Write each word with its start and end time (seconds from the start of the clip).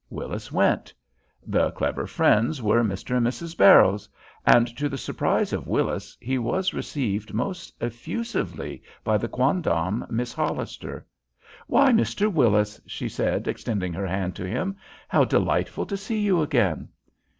Willis 0.09 0.51
went. 0.51 0.91
The 1.45 1.69
clever 1.73 2.07
friends 2.07 2.59
were 2.59 2.83
Mr. 2.83 3.15
and 3.17 3.27
Mrs. 3.27 3.55
Barrows; 3.55 4.09
and, 4.47 4.65
to 4.75 4.89
the 4.89 4.97
surprise 4.97 5.53
of 5.53 5.67
Willis, 5.67 6.17
he 6.19 6.39
was 6.39 6.73
received 6.73 7.35
most 7.35 7.75
effusively 7.79 8.81
by 9.03 9.19
the 9.19 9.27
quondam 9.29 10.07
Miss 10.09 10.33
Hollister. 10.33 11.05
"Why, 11.67 11.91
Mr. 11.91 12.33
Willis," 12.33 12.81
she 12.87 13.07
said, 13.09 13.47
extending 13.47 13.93
her 13.93 14.07
hand 14.07 14.35
to 14.37 14.47
him. 14.47 14.75
"How 15.07 15.23
delightful 15.23 15.85
to 15.85 15.95
see 15.97 16.19
you 16.19 16.41
again!" 16.41 16.89